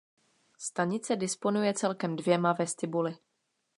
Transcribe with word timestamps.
Stanice 0.57 1.15
disponuje 1.15 1.73
celkem 1.73 2.15
dvěma 2.15 2.53
vestibuly. 2.53 3.17